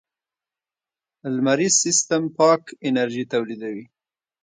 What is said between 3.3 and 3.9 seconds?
تولیدوي.